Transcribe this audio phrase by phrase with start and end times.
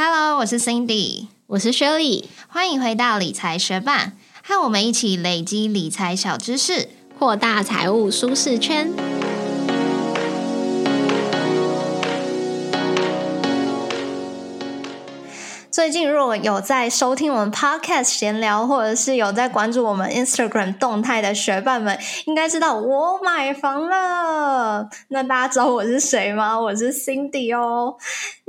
[0.00, 4.12] Hello，我是 Cindy，我是 Shirley，欢迎回到理财学霸，
[4.44, 8.92] 和我们一起累积理财小知识，扩大财务舒适圈。
[15.70, 24.88] 最近如果有在收听我们 Podcast 闲聊，或者是有在关注我们 Instagram 动态的学伴们，应该知道我买房了。
[25.08, 26.60] 那大家知道我是谁吗？
[26.60, 27.96] 我是 Cindy 哦。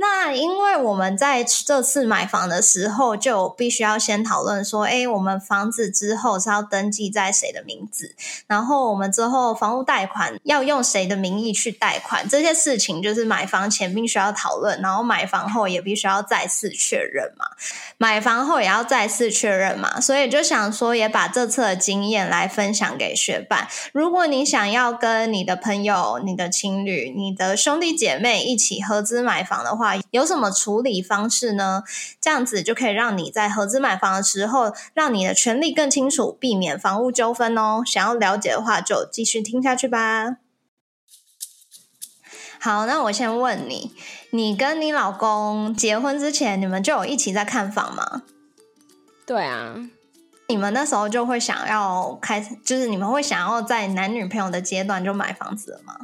[0.00, 8.14] 那因为我们在这次买房的时候，就必须要先讨论说，哎，我们房子之后是要登记在谁的名字，
[8.46, 17.30] 然后我们之后房屋贷款要用谁的名义去贷款，这些事情就是买房前必须要讨论，然后买房后也必须要再次确认。
[17.36, 17.44] 嘛，
[17.98, 23.68] 买房后也要再次确认嘛，所以就想说，也把这次的经验来分享给学伴。
[23.92, 31.82] 如果你想要跟你的朋友、你的情侣、你的兄弟姐妹一起合资买房的话，有什么处理方式呢？
[32.20, 37.82] 这样子就可以让你在合资买房的时候，让你的权利更清楚，避免房屋纠纷哦。
[37.86, 40.36] 想要了解的话，就继续听下去吧。
[42.60, 43.94] 好，那我先问你，
[44.32, 48.22] 你跟你老公结婚之前，你们就有一起在看房吗？
[49.24, 49.76] 对啊，
[50.48, 56.00] 你们那时候就会想要开，就是你们会想要在男女朋友的阶段就买房子了吗？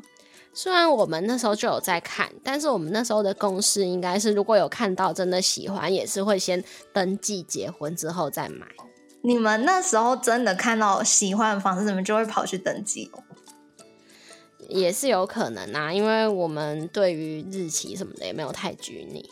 [0.56, 8.66] 虽然我们那时候就有在看，但是我们那时候的公式应该是，如果有看到真的喜欢，也是会先登记结婚之后再买。
[9.20, 13.22] 你们那时候真的看到喜欢的房子，你们就会跑去登记哦？
[14.70, 19.28] 也是有可能啊，因为我们对于日期什么的也没有太拘泥。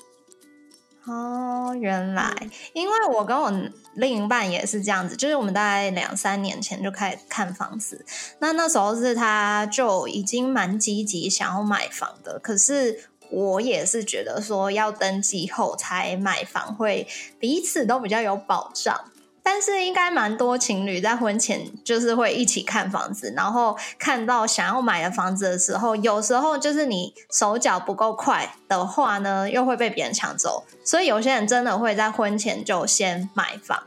[1.07, 2.35] 哦，原来，
[2.73, 3.53] 因为我跟我
[3.95, 8.05] 另一半也是这样子，就是我们大概两三年前就开始看房子，
[8.39, 17.07] 那那时候是他就已经蛮积极想要买房的，可是我也是觉得说要登记后才买房会
[17.39, 18.99] 彼此都比较有保障。
[19.47, 30.65] 但是应该蛮多情侣在婚前就是会一起看房子，然后看到想要买的房子的时候，有时候就是你手脚不够快的话呢，又会被别人抢走。
[30.83, 33.85] 所以有些人真的会在婚前就先买房。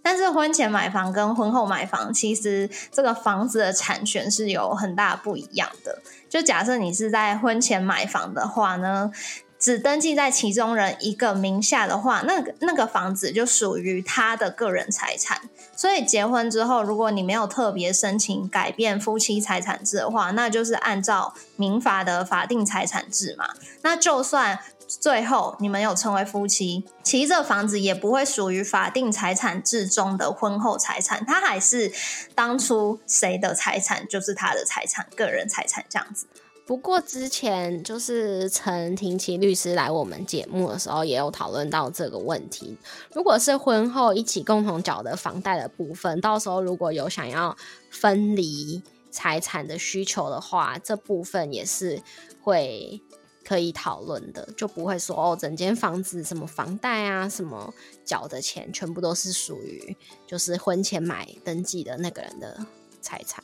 [0.00, 5.98] 但是婚前买房跟婚后买房，其实这个房子的产权是有很大不一样的。
[6.28, 9.10] 就假设你是在婚前买房的话呢？
[9.58, 15.40] 只登记在其中人一个名下的话，那个那个房子就属于他的个人财产。
[15.74, 23.48] 所以结婚之后，如果你没有特别申请改变夫妻财产制的话，那就是按照民法的法定财产制嘛。
[23.82, 31.92] 那就算最后你们有成为夫妻，其实这房子也不会属于法定财产制中的婚后财产，它还是
[32.34, 36.26] 当初谁的财产就是他的财产，个人财产这样子。
[36.68, 42.76] 不过之前就是陈廷奇律师来我们节目的时候，也有讨论到这个问题。
[43.14, 47.56] 如果是婚后一起共同缴的房贷的部分，到时候如果有想要
[47.90, 52.02] 分离财产的需求的话，这部分也是
[52.42, 53.00] 会
[53.42, 57.72] 可以讨论的，就不会说哦，整间房子什么房贷啊，什么
[58.04, 59.96] 缴的钱，全部都是属于
[60.26, 62.66] 就是婚前买登记的那个人的
[63.00, 63.42] 财产。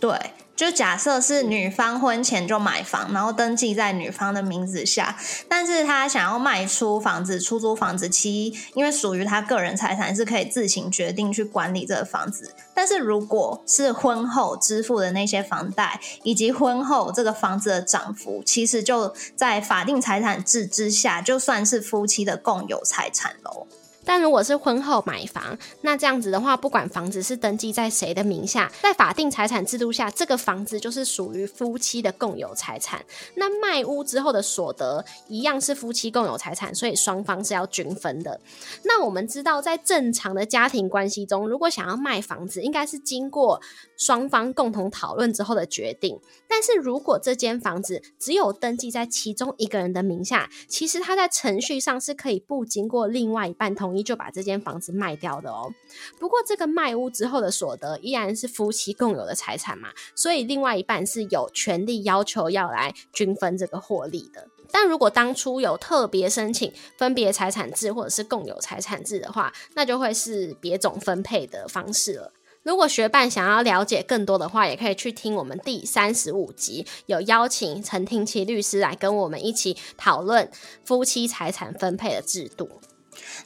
[0.00, 0.16] 对，
[0.54, 12.54] 就假设是女方婚前就买房，然后登记在女方的名字下，但是他想要卖出房子、出租房子，其因为属于他个人财产，是可以自行决定去管理这个房子。
[12.72, 23.66] 但是如果是婚后支付的那些房贷，以及婚后这个房子的涨幅，其实就在法定财产制之下，就算是夫妻的共有财产喽。
[24.08, 33.04] 但如果是婚后买房，那这样子的话，不管房子是登记在谁的名下，在法定财产制度下，这个房子就是属于夫妻的共有财产。
[33.34, 38.40] 那卖屋之后的所得一样是夫妻共有财产，所以双方是要均分的。
[38.84, 43.60] 那我们知道，在正常的家庭关系中，如果想要卖房子，应该是经过
[43.98, 46.18] 双方共同讨论之后的决定。
[46.48, 53.97] 但是如果这间房子只有登记在其中一个人的名下，其实他在程序上是可以不经过另外一半同意。
[54.02, 55.72] 就把这间房子卖掉的哦。
[56.18, 64.48] 不过这个卖屋之后的所得依然是夫妻共有的财产嘛，所以另外一半是有权利要求要来均分这个获利的。
[64.70, 72.32] 但如果当初有特别申请分别财产制或者是共有财产制的话，那就会是别种分配的方式了。
[72.64, 80.50] 如果学伴想要了解更多的话，也可以去听我们第三十五集，有邀请陈廷奇律师来跟我们一起讨论
[80.84, 82.68] 夫妻财产分配的制度。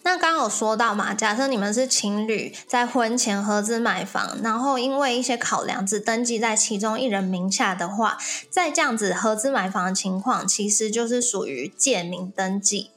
[0.04, 8.16] 那刚有说到嘛，假设你们是情侣，在婚前合资买房，然后因为一些考量只登记在其中一人名下的话，
[8.48, 12.91] 在这样子合资买房的情况，其实就是属于借名登记。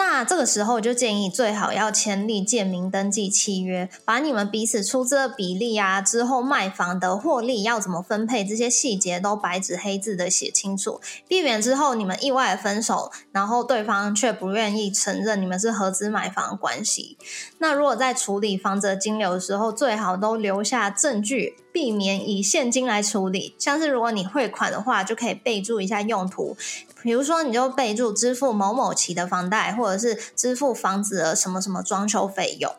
[0.00, 17.18] 那这个时候就建议最好要签立建名登记契约，把你们彼此出资的比例啊，之后卖房的获利要怎么分配，这些细节都白纸黑字的写清楚，避免之后你们意外分手，然后对方却不愿意承认你们是合资买房的关系。
[17.58, 23.54] 那如果在处理房子的金流的时候，最好都留下证据，避免以现金来处理。
[23.58, 26.56] 像是如果你汇款的话，就可以备注一下用途。
[27.02, 32.74] 比如说，你就备注支付某某期的房贷，或者是支付房子的什么什么装修费用。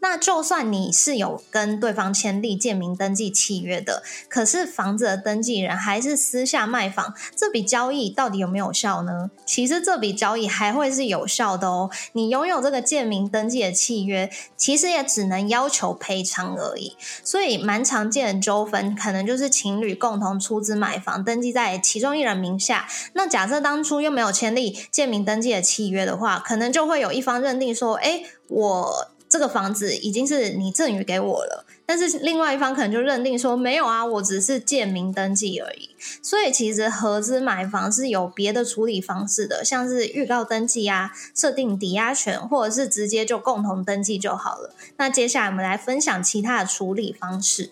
[0.00, 9.30] 那就算你是有跟对方签立建名登记契约的，可是房子的登记人还是私下卖房，这笔交易到底有没有效呢？
[9.44, 11.90] 其实这笔交易还会是有效的哦。
[12.12, 16.96] 你拥有这个建名登记的契约，其实也只能要求赔偿而已。
[17.24, 22.86] 所以蛮常见的纠纷，可能就是情侣共同出资买房，登记在其中一人名下。
[23.14, 35.90] 那假设当初又没有签立建名登记的契约的话，可能就会有一方认定说：“哎，我。”这个房子已经是你赠予给我了，但是另外一方可能就认定说没有啊，我只是建名登记而已。
[36.22, 44.74] 所以其实合资买房是有别的处理方式的，像是预告登记啊，设定抵押权，或者是直接就共同登记就好了。
[44.96, 47.70] 那接下来我们来分享其他的处理方式。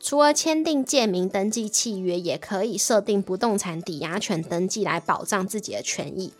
[0.00, 6.32] 除了签订建名登记契约，也可以设定不动产抵押权登记来保障自己的权益。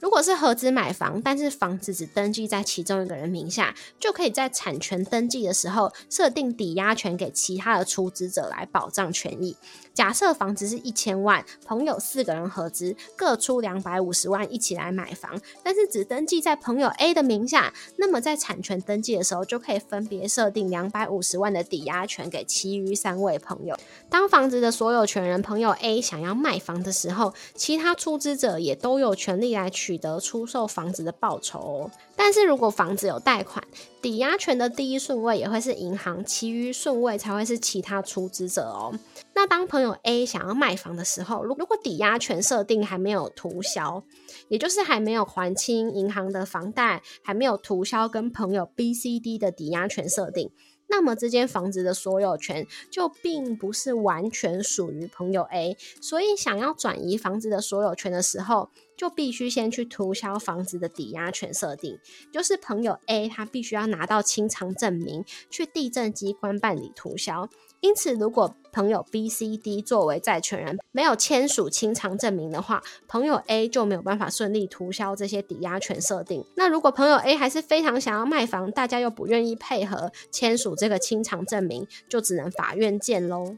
[0.00, 9.54] 如果是合资买房，但是房子只登记在其中一个人名下，就可以在产权登记的时候设定抵押权给其他的出资者来保障权益。
[10.00, 23.76] 假设房子是一千万，朋友四个人合资，各出两百五十万一起来买房，但是只登记在朋友 A 的名下，那么在产权登记的时候就可以分别设定两百五十万的抵押权给其余三位朋友。
[24.08, 30.00] 当房子的所有权人朋友 A 想要卖房的时候，其他出资者也都有权利来取。
[30.00, 31.90] 得出售房子的报酬哦，
[32.22, 33.66] 但是如果房子有贷款，
[34.02, 38.92] 抵押权的第一顺位也会是银行，其余顺位才会是其他出资者哦。
[39.34, 44.04] 那当朋友 A 想要卖房的时候，如如果抵押权设定还没有涂销，
[44.48, 50.50] 也就是还没有还清银行的房贷，还没有涂销跟朋友 B、C、D 的抵押权设定。
[50.88, 58.68] 那么这间房子的所有权就并不是完全属于朋友 A，所以想要转移房子的所有权的时候，
[59.00, 61.98] 就必须先去涂销房子的抵押权设定，
[62.30, 67.48] 就是朋友 A 他必须要拿到清偿证明，去地震机关办理涂销。
[67.80, 76.44] 因此，如果朋友 B、C、D 作为债权人没有签署清偿证明的话，朋友 A 就没有办法顺利涂销这些抵押权设定。
[76.56, 83.56] 那如果朋友 A 还是非常想要卖房，大家又不愿意配合签署这个清偿证明，就只能法院见喽。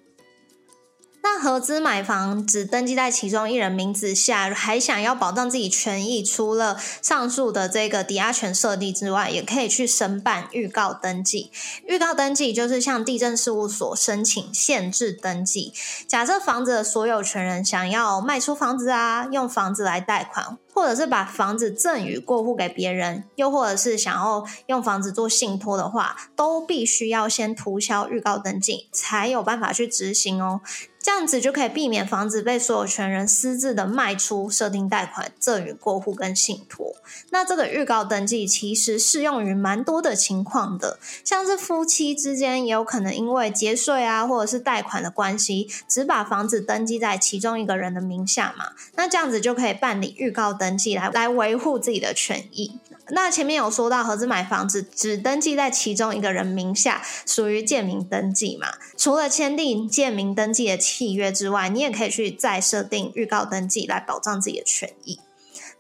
[1.25, 11.51] 那合资买房只登记在其中一人名字下，还想要保障自己权益，除了上述的这个抵押权设立之外，也可以去申办预告登记。
[11.87, 15.73] 预告登记就是向地震事务所申请限制登记。
[16.09, 20.59] 假设房子的所有权人想要卖出房子啊，用房子来贷款。
[20.73, 30.61] 或者是把房子赠与过户给别人，又或者是想要用房子做信托的话，都必须要先涂销预告登记，才有办法去执行哦。
[31.05, 36.95] 这样子就可以避免房子被所有权人私自的卖出、设定贷款、赠与过户跟信托。
[37.31, 48.67] 那这个预告登记其实适用于蛮多的情况的，像是夫妻之间也有可能因为节税啊，或者是贷款的关系，只把房子登记在其中一个人的名下嘛。
[48.95, 50.53] 那这样子就可以办理预告。
[50.63, 52.79] 登记来来维护自己的权益。
[53.09, 58.69] 那前面有说到合资买房子只登记在其中一个人名下，属于建名登记嘛？
[58.97, 65.19] 除了签订建名登记的契约之外，你也可以去再设定预告登记来保障自己的权益。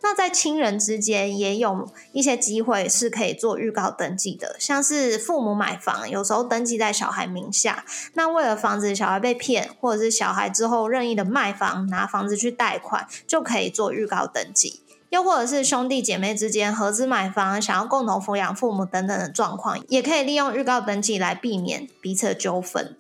[0.05, 7.85] 那在亲人之间也有一些机会是可以做预告登记的，像是父母买房，有时候登记在小孩名下。
[8.15, 14.81] 那为了防止小孩被骗，或者是小孩之后任意的卖房拿房子去贷款，就可以做预告登记。
[15.11, 22.97] 又或者是兄弟姐妹之间合资买房，想要共同抚养父母等等的状况，也可以利用预告登记来避免彼此的纠纷。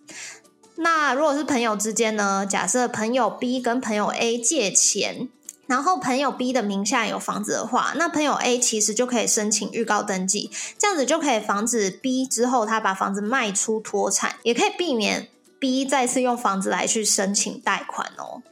[0.76, 2.46] 那如果是朋友之间呢？
[2.48, 5.28] 假设朋友 B 跟朋友 A 借钱。
[5.72, 18.42] 然后朋友 B 的名下有房子的话，那朋友 A 其实就可以申请预告登记，这样子就可以防止 B 之后他把房子卖出脱产，也可以避免 B 再次用房子来去申请贷款哦。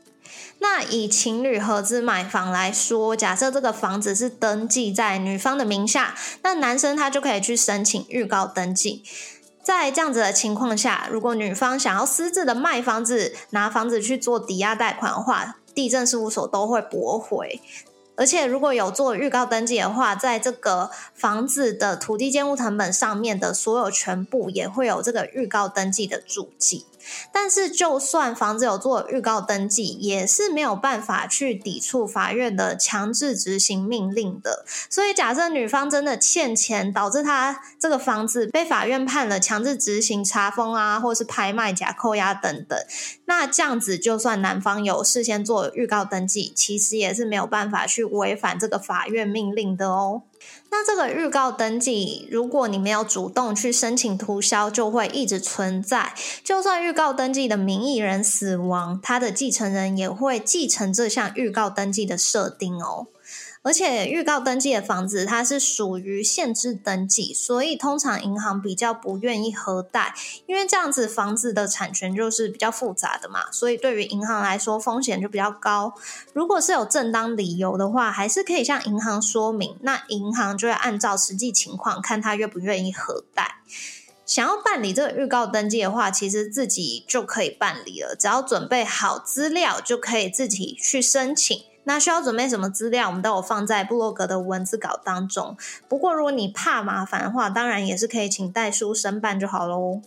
[0.60, 9.02] 那以情侣合资买房来说，假设这个房子是登记在女方的名下，那男生他就可以去申请预告登记。
[9.62, 17.58] 在这样子的情况下，如果女方想要私自的卖房子，拿房子去做抵押贷款的话，地震事务所都会驳回，
[18.14, 26.84] 而且如果有做预告登记的话，在这个房子的土地建物成本上面的所有全部也会有这个预告登记的注记。
[27.32, 34.64] 但是，就算房子有做预告登记，也是没有办法去抵触法院的强制执行命令的。
[34.88, 42.78] 所以，假设女方真的欠钱，导致她这个房子被法院判了强制执行查封啊，或是拍卖、假扣押等等，
[43.26, 50.22] 那这样子，就算男方有事先做预告登记，其实也是没有办法去违反这个法院命令的哦。
[50.70, 56.14] 那这个预告登记，如果你没有主动去申请涂销，就会一直存在。
[56.44, 63.08] 就算预告登记的名义人死亡，他的继承人也会继承这项预告登记的设定哦。
[63.62, 70.14] 而且预告登记的房子，它是属于限制登记，所以通常银行比较不愿意核贷，
[70.46, 75.92] 因为这样子房子的产权就是比较复杂的嘛，所以对于银行来说风险就比较高。
[76.32, 83.56] 如果是有正当理由的话，还是可以向银行说明，那银行就会按照实际情况看他愿不愿意核贷。
[84.24, 91.60] 想要办理这个预告登记的话，其实自己就可以办理了，只要准备好资料，就可以自己去申请。
[91.92, 93.08] 那需要准备什么资料？
[93.08, 95.56] 我们都有放在部落格的文字稿当中。
[95.88, 100.00] 不过，如果你怕麻烦的话，当然也是可以请代书申办就好喽。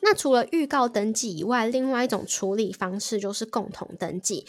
[0.00, 4.46] 那除了预告登记以外，另外一种处理方式就是共同登记。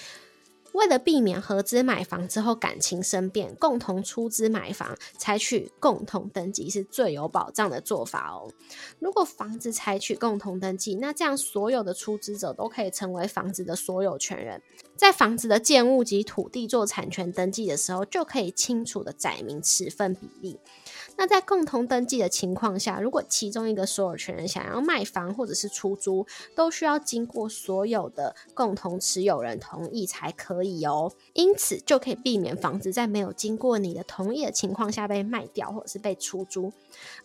[0.73, 8.51] 为了避免合资买房之后感情生变，共同出资买房，采取共同登记是最有保障的做法哦。
[8.99, 14.61] 如果房子采取共同登记，那这样所有的出资者都可以成为房子的所有权人，
[14.95, 20.59] 在房子的建物及土地做产权登记的时候，就可以清楚的载明持份比例。
[21.17, 26.25] 那在共同登记的情况下，如果其中一个所有权人想要卖房或者是出租，
[26.55, 31.11] 都需要经过所有的共同持有人同意才可以哦。
[31.33, 36.73] 因此就可以避免房子在没有经过你的同意的情况下被卖掉或者是被出租。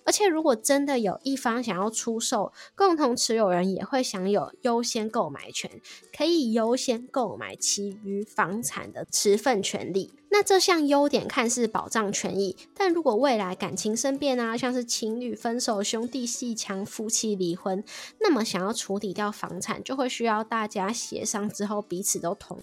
[0.05, 5.71] 而且如果真的有一方想要出售，共同持有人也会享有优先购买权，
[6.16, 10.12] 可以优先购买其余房产的持份权利。
[10.38, 17.83] 那这项优点看似保障权益，但如果未来感情生变啊，像是情侣分手、兄弟戏强、夫妻离婚，
[18.21, 22.62] 那么想要处理掉房产，就会需要大家协商之后彼此都同。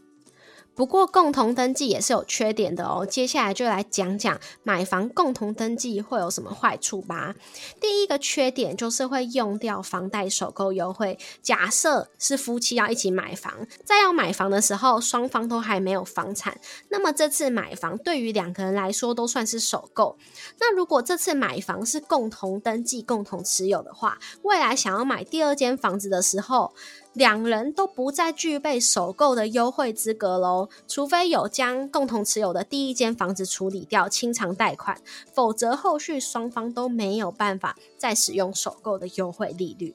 [0.76, 3.06] 不过，共同登记也是有缺点的哦。
[3.06, 7.36] 接下来就来讲讲买房共同登记会有什么坏处吧。
[7.80, 11.20] 第一个缺点就是会用掉房贷首购优惠。
[11.42, 20.18] 假设是夫妻要一起买房，在要买房的时候，双方都还没有房产，那么这次买房对于两个人来说都算是首购。
[20.60, 26.74] 那如果这次买房是共同登记、共同持有的话，未来想要买第二间房子的时候，
[27.14, 35.00] 两人都不再具备首购的优惠资格喽，除非有将共同持有的第一间房子处理掉清偿贷款，
[35.32, 39.94] 否则后续双方都没有办法再使用首购的优惠利率。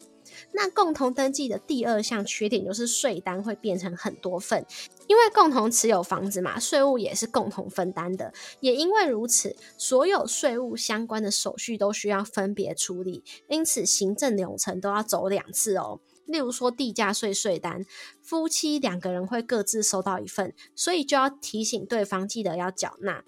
[0.53, 4.65] 那共同登记的第二项缺点就是税单会变成很多份，
[5.09, 8.33] 因为共同持有房子嘛，税务也是共同分担的。
[8.61, 15.99] 也因为如此，所有税务相关的手续都需要分别处理，因此行政流程都要走两次哦。
[16.29, 17.85] 例如说地价税税单，
[18.23, 23.25] 夫妻两个人会各自收到一份，所以就要提醒对方记得要缴纳。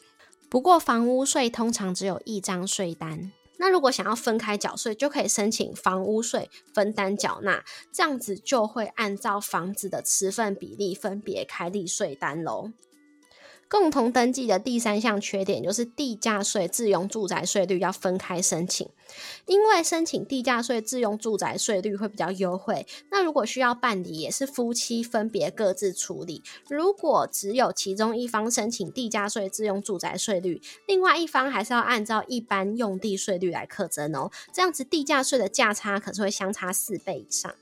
[0.49, 12.73] 不过房屋税通常只有一张税单，那如果想要分开缴税，就可以申请房屋税分担缴纳，这样子就会按照房子的持份比例分别开立税单喽。
[13.71, 18.89] 共同登记的第三项缺点就是地价税自用住宅税率要分开申请，
[19.47, 22.85] 因为申请地价税自用住宅税率会比较优惠。
[23.13, 26.43] 那如果需要办理，也是夫妻分别各自处理。
[26.69, 34.33] 如果只有其中一方申请地价税自用住宅税率，另外一方还是要按照一般用地税率来课征哦。
[34.53, 37.55] 这样子地价税的价差可是会相差四倍以上。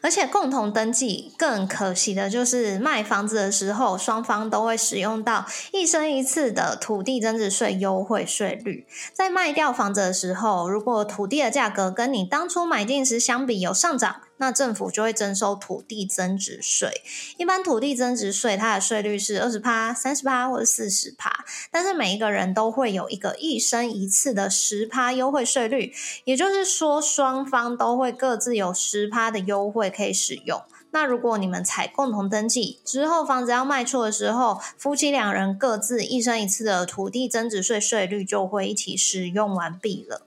[0.00, 8.86] 而且共同登记更可惜的就是卖房子的时候，双方都会使用到一生一次的土地增值税优惠税率。
[9.12, 17.00] 在卖掉房子的时候，如果土地的价格跟你当初买进时相比有上涨，那政府就会征收土地增值税。
[17.36, 25.94] 一般土地增值税它的税率是二十趴、三十趴或者四十趴，但是每一个人都会有一个一生一次的十趴优惠税率，
[26.24, 30.60] 也就是说双方都会各自有十趴的优惠可以使用。
[30.90, 40.26] 那如果你们采共同登记之后，房子要卖出的时候，夫妻两人各自一生一次的土地增值税税率就会一起使用完毕了。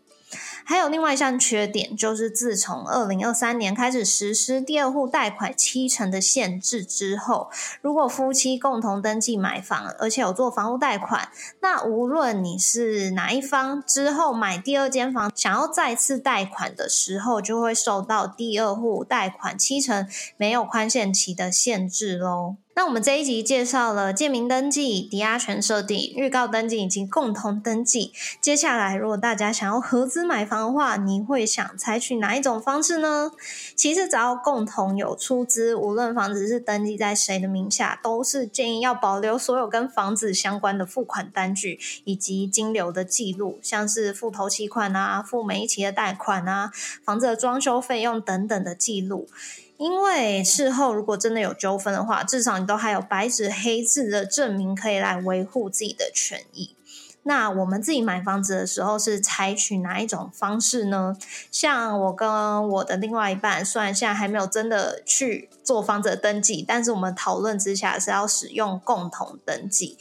[0.65, 11.29] 还有另外一项缺点，就是自从二零二三年开始实施第二户贷款七成的限制之后，如果夫妻共同登记买房，而且有做房屋贷款，
[11.61, 22.55] 那无论你是哪一方，之后买第二间房想要再次贷款的时候，就会受到第二户贷款七成没有宽限期的限制喽。
[22.77, 28.11] 那我们这一集介绍了建名登记、抵押权设定、预告登记以及共同登记。
[28.41, 33.31] 接下来，如果大家想要合资买房的话，你会想采取哪一种方式呢？
[33.77, 46.71] 其实只要共同有出资，无论房子是登记在谁的名下，都是建议要保留所有跟房子相关的付款单据以及金流的记录，像是付头期款啊、付每一期的贷款啊、
[47.05, 49.29] 房子的装修费用等等的记录。
[49.77, 56.75] 因为事后如果真的有纠纷的话，至少你都还有白纸黑字的证明可以来维护自己的权益。
[57.23, 61.17] 那我们自己买房子的时候是采取哪一种方式呢？
[61.51, 69.97] 像我跟我的另外一半，虽然现在还没有真的去做房子的登记，但是我们讨论之下是要使用共同登记。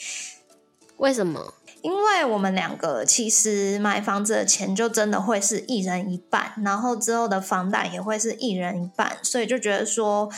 [0.98, 1.54] 为什么？
[1.84, 10.30] 因为我们两个其实买房子的钱就真的会是一人一半，然后之后的房贷也会是一人一半，所以就觉得说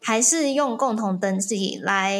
[0.00, 2.18] 还是用共同登记来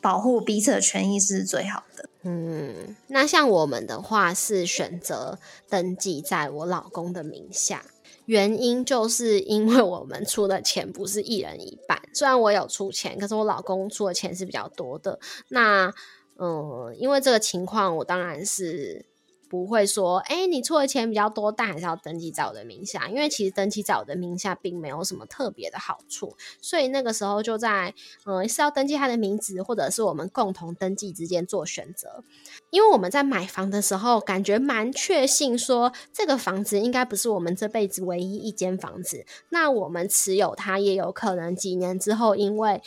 [0.00, 2.08] 保护彼此的权益是最好的。
[2.24, 5.38] 嗯，那像我们的话是选择
[5.70, 7.84] 登记在我老公的名下，
[8.24, 15.20] 原因就是因为我们出的钱不是一人一半，虽然我有出钱，可是我老公出的钱是比较多的。
[15.50, 15.94] 那
[16.38, 19.06] 嗯，因为这个情况，我当然是
[19.48, 23.08] 不会说，哎，你出的钱比较多，但还是要登记在我的名下。
[23.08, 32.24] 因为其实登记在我的名下并没有什么特别的好处，所以那个时候就在，嗯，是要登记他的名字，或者是我们共同登记之间做选择。
[32.70, 39.24] 因为我们在买房的时候，感觉蛮确信说，这个房子应该不是我们这辈子唯一一间房子。
[39.50, 42.82] 那我们持有它，也有可能几年之后，因为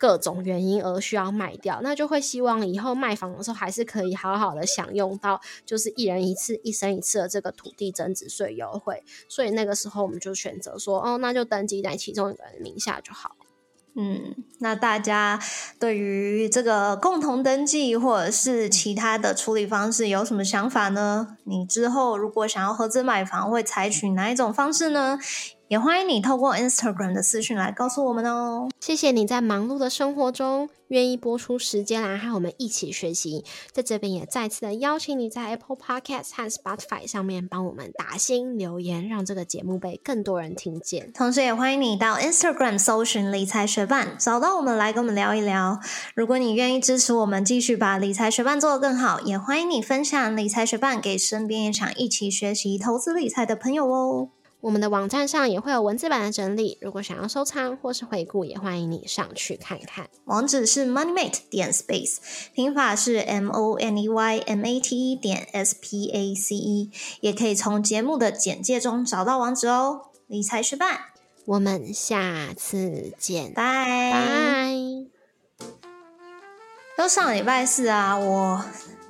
[0.00, 9.04] 各种原因而需要卖掉，那就会希望以后卖房的时候还是可以好好的享用到，就是一人一次、一生一次的这个土地增值税优惠。
[9.28, 13.36] 所以那个时候我们就选择说，哦，那就登记在其中一个人名下就好。
[13.94, 15.38] 嗯，那大家
[15.78, 21.36] 对于这个共同登记或者是其他的处理方式有什么想法呢？
[21.44, 25.18] 你之后如果想要合资买房，会采取哪一种方式呢？
[25.70, 28.68] 也欢迎你透过 Instagram 的私讯来告诉我们哦。
[28.80, 33.44] 谢谢你在忙碌的生活中愿意播出时间来和我们一起学习。
[33.70, 41.12] 在这边也再次的邀请你在 Apple Podcast 和 Spotify 上面帮我们打新留言，让这个节目被更多人听见。
[41.12, 45.78] 同时，也欢迎你到 Instagram 搜寻理财学伴，找到我们来跟我们聊一聊。
[46.16, 54.30] 如果你愿意支持我们继续把理财学伴做得更好，也欢迎你分享理财学伴给身边也想一起学习投资理财的朋友哦。
[54.60, 60.10] 我们的网站上也会有文字版的整理，如果想要收藏或是回顾，也欢迎你上去看看。
[60.26, 62.18] 网址是 moneymate 点 space，
[62.54, 70.10] 拼法是 m o n e y m a t e 点 s p a c e，也可以从节目的简介中找到网址哦。
[70.26, 71.00] 理财学伴，
[71.46, 74.74] 我们下次见，拜拜。
[76.96, 78.64] 都上礼拜四啊，我。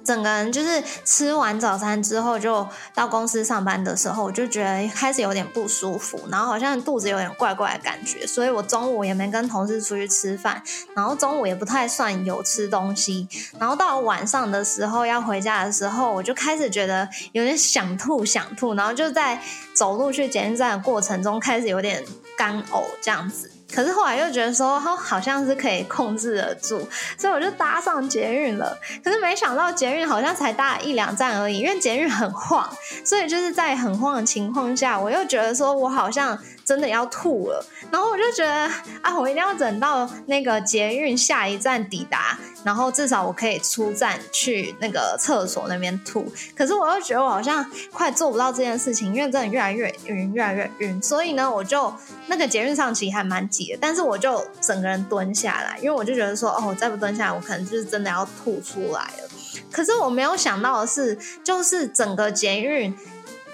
[0.04, 10.62] 整个人就是吃完早餐之后，就到公司上班的时候，我就觉得开始有点不舒服，然后好像肚子有点怪怪的感觉，所以我中午也没跟同事出去吃饭，
[10.94, 19.40] 然后中午也不太算有吃东西，然后到晚上的时候要回家的时候，我就开始觉得有点想吐想吐，然后就在
[19.74, 22.04] 走路去检验站的过程中开始有点
[22.36, 23.50] 干呕这样子。
[23.72, 26.86] 可是后来又觉得说，哦好像是可以控制得住，
[27.18, 28.78] 所以我就搭上捷运了。
[29.02, 32.68] 可是没想到捷运好像才搭一两站而已，因为捷运很晃，
[33.04, 36.38] 所以就是在很晃的情况下，我又觉得说我好像。
[36.62, 38.70] 真的要吐了，然后我就觉得
[39.02, 46.32] 啊，我一定要等到那个捷运下一站抵达，然后至少我可以出站去那个厕所那边吐。
[46.56, 51.02] 可是我又觉得我好像快做不到这件事情，因为真的越来越晕，越来越晕。
[51.02, 51.92] 所以呢，我就
[52.28, 53.48] 那个捷运上其实还蛮
[53.80, 59.28] 但是我就整个人蹲下来，因为我就觉得说，哦，再不蹲下来，我可能就是真的要吐出来了。
[59.70, 62.96] 可是我没有想到的是，就是整个捷运。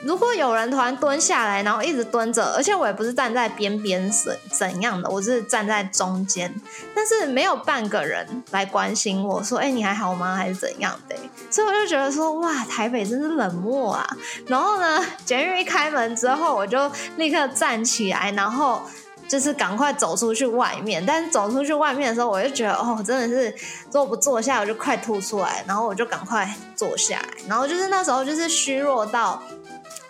[0.03, 6.55] 如果有人突然蹲下来，然后一直蹲着，而且我也不是站在边边怎怎样的，我是站在中间，
[6.95, 10.37] 但是没有半个人来关心我说，哎，你还好吗？
[10.37, 11.16] 还是怎样的？
[11.51, 14.07] 所以我就觉得说，哇，台北真是冷漠啊。
[14.47, 18.83] 然后呢，监狱一开门之后，我就立刻站起来，然后
[19.29, 21.05] 就是赶快走出去外面。
[21.05, 23.55] 但是走出去外面的时候，我就觉得，哦，真的是
[23.91, 29.43] 坐不坐下，我就快吐出来，然后我就赶快坐下来，然后就是那时候就是虚弱到。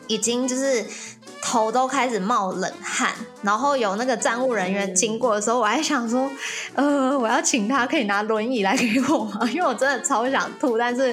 [0.08, 0.86] 已经就是
[1.42, 6.30] 头都开始冒冷汗，然后有那个站务人员经过的时候，我还想说，
[6.76, 9.40] 呃，我要请他可以拿轮椅来给我吗？
[9.50, 11.12] 因为我真的超想吐，但是。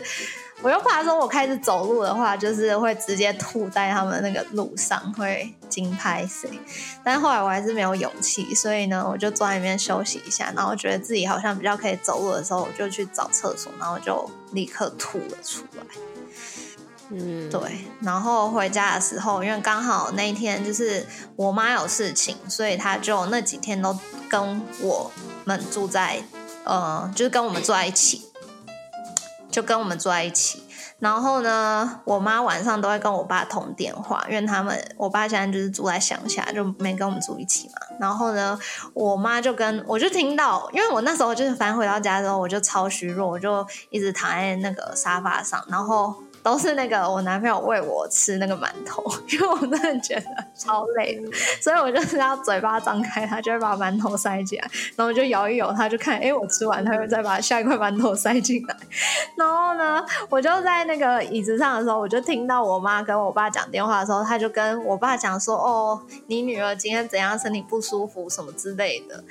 [0.63, 6.49] 我又怕说，我开始走路的话，就是会直接吐在他们那个路上，会惊拍谁。
[7.03, 15.83] 但是后来我还是没有勇气，所以呢，我就坐在里面休息一下，然后觉得自己好像比较可以走路的时候，我就去找厕所，然后就立刻吐了出来。
[17.09, 17.59] 嗯，对。
[17.99, 23.99] 然后回家的时候，因为刚好那一天就是我妈有事情，所以她就那几天都
[24.29, 25.11] 跟我
[25.43, 26.23] 们住在，
[26.63, 28.29] 呃，就是跟我们住在一起。
[29.53, 30.63] 就跟我们住在一起，
[30.97, 37.75] 然后呢，我妈晚上都会跟我爸通电话，因为他们我爸现在就是住在乡下，就没跟我们住一起嘛。
[37.99, 38.57] 然后呢，
[38.95, 46.15] 我妈就跟我就听到，因为我那时候就是反正回到家之后，我就超虚弱，我就一直躺在那个沙发上，然后。
[46.43, 49.01] 都是那个我男朋友喂我吃那个馒头，
[49.31, 51.17] 因为我真的觉得超累，
[51.61, 58.75] 所以我就是要嘴巴张开，他就会把馒头塞进来，然后我就摇一摇，他就看，哎，我吃完，他会再把下一块馒头塞进来。
[59.37, 69.23] 然后呢，我就在那个椅子上的时候，我就听到我妈跟我爸讲电话的时候，他就跟我爸讲说，哦，你女儿今天怎样，身体不舒服什么之类的。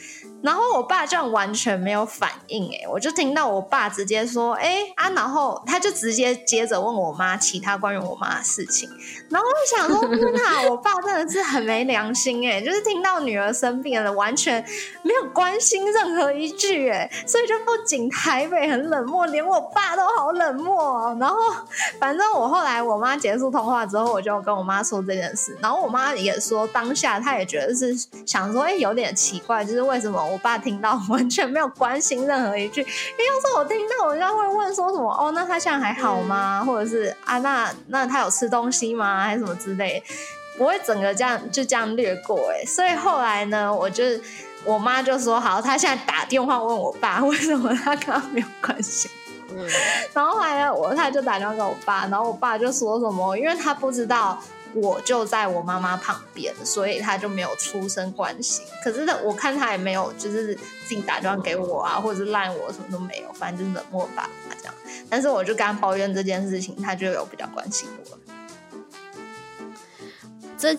[0.42, 7.01] 然后我爸就完全没有反应，哎，我就听到我爸直接说，哎啊，然后他就直接接着问我。
[7.02, 8.88] 我妈其他关于我妈的事情，
[9.28, 14.64] 然后我想说，天哪，我爸真的是很没良心哎， 就是听到女儿生病了，完全
[15.02, 21.16] 没有关心任何一句哎，所以就不仅台北很冷漠，连我爸都好冷漠。
[21.18, 21.36] 然后
[21.98, 27.92] 反正我后来我妈结束通话之后，我就跟我妈说这件事，然后我妈也说当下她也觉得是
[28.24, 36.62] 想说，哎，有点奇怪，就是为什么我爸听到完全没有关心任何一句，因为要是我听到，我应该会问说什么哦，那他现在还好吗？
[36.64, 36.91] 或者是。
[36.92, 39.22] 是啊，那那他有吃东西吗？
[39.22, 40.02] 还是什么之类？
[40.59, 42.64] 不会整个这样就这样略过哎。
[42.66, 44.05] 所以后来呢，我就
[44.64, 49.09] 我妈就说好，她现在打电话问我爸， 为什么他跟他没有关系？
[49.50, 49.66] 嗯。
[50.12, 54.38] 然后后来我他就打电话给我爸，然后我爸就说什么，因为他不知道
[54.74, 58.64] 我就在我妈妈旁边，所以他就没有出声关心。
[58.82, 64.74] 可是我看他也没有就是自己打电话给我啊，或者是赖我什么都没有，反正就是冷漠爸爸这样。
[65.11, 68.18] 但是我就跟他抱怨这件事情，他就有比较关心我。
[70.56, 70.76] 这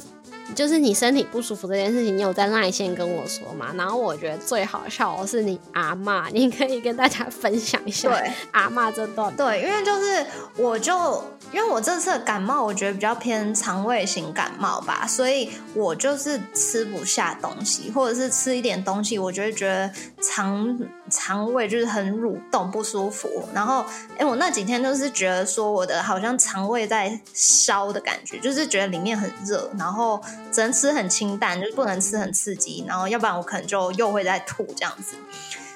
[0.55, 3.73] 就是你身体不舒服这件事情，你有在那一线跟我说嘛？
[3.75, 8.09] 然后我觉得最好笑的是你阿妈，你可以跟大家分享一下
[8.51, 9.35] 阿妈这段。
[9.35, 10.25] 对，因为就是
[10.57, 11.23] 我就。
[11.51, 20.79] 因为我这次感冒，我觉得比较偏肠胃型感冒吧，所以我就是吃不下东西，或者是吃一点东西，我就会觉得肠
[21.11, 23.29] 肠胃就是很蠕动不舒服。
[23.53, 23.85] 然后，
[24.17, 30.19] 哎，我那几天就是觉得说我的好像肠胃在烧的感觉，就是觉得里面很热，然后
[30.51, 35.15] 只能吃很清淡，就是不能吃很刺激，然后要不然我可能就又会再吐这样子。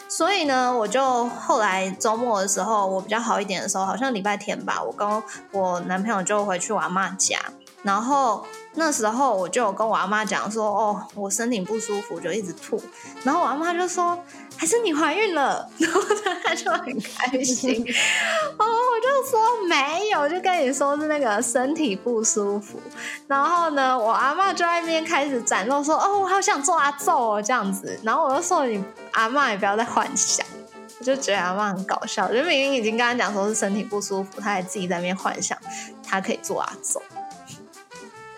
[0.10, 5.08] 所以呢，我就后来周末的时候，我比较好一点的时候，好像礼拜天吧，我跟
[5.52, 7.38] 我男朋友就回去我阿妈家，
[7.84, 12.82] 然后那时候我就跟我阿妈讲说，哦，我身体不舒服，就一直吐，
[13.24, 14.18] 然后我阿妈就说，
[14.58, 16.02] 还是你怀孕了， 然后
[16.44, 17.86] 他就很开心，
[18.58, 22.80] 哦，我就说没有，就跟你说是那个身体不舒服，
[23.28, 28.84] 然后呢，我阿妈就在那边开始展露说，哦，我好想做阿揍哦这样子，然后我就说你。
[29.14, 30.46] 阿妈也不要再幻想，
[31.00, 32.28] 我就觉得阿妈很搞笑。
[32.28, 35.58] 就明明已经跟他讲说是身体不舒服，他还自己在那边幻想
[36.08, 37.02] 他可以做阿总。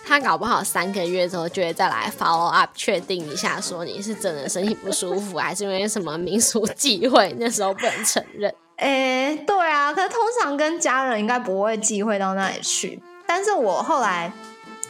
[0.09, 8.51] 他搞不好三个月之后就会再来 follow up，确定一下说你是真的身体不舒服，还是因为什么民俗忌讳，那时候不能承认。
[8.77, 12.99] 哎，对啊，可是通常跟家人应该不会忌讳到那里去。
[13.27, 14.33] 但是我后来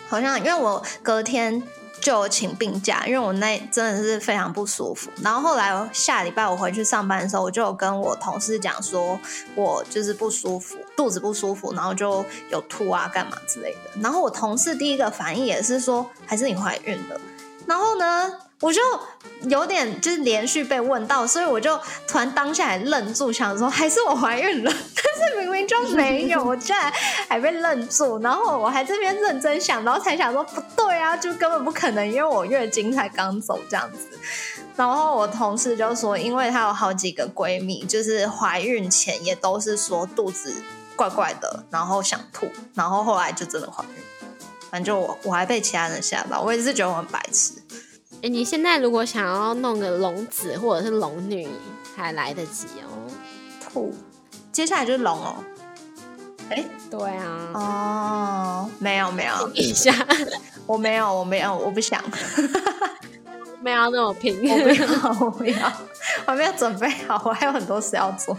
[0.07, 1.61] 好像因为我隔天。
[2.01, 5.09] 就请病假，因为我那真的是非常不舒服。
[5.21, 9.19] 然后后来下礼拜我回去上班的时候，我就有跟我同事讲说，
[9.55, 14.01] 我就是不舒服，肚子不舒服，然后就有吐啊，干嘛之类的。
[14.01, 17.19] 然后我同事第一个反应也是说，还是你怀孕了。
[17.69, 18.33] 然后呢？
[18.61, 18.81] 我就
[19.43, 26.91] 有点就是连续被问到，所以我就突然当下来愣住，想说还是我怀孕了， 但是明明就没有，我居然
[27.29, 34.19] 还被愣住，然后我还这边认真想，然后才想说不对啊，就根本不可能，因为我月经才刚走这样子。
[34.75, 40.61] 然后我同事就说，因为她有好几个闺蜜，就是怀孕前也都是说肚子
[40.97, 44.18] 怪怪的，然后想吐，然后后来就真的怀孕。
[44.69, 47.53] 反正我我还被其他人吓到，我也是觉得我很白痴。
[48.21, 51.47] 哎，你现在如果想要弄个龙子或者是龙女，
[51.95, 53.07] 还来得及哦。
[53.61, 53.93] 兔，
[54.51, 55.35] 接下来就是龙哦。
[56.49, 57.51] 哎，对啊。
[57.53, 59.93] 哦，没有没有 一下，
[60.65, 62.03] 我没有我没有我不想，
[63.61, 64.37] 没有那么拼。
[64.49, 65.71] 我不要我不要，
[66.25, 68.37] 我还没有准备好，我还有很多事要做。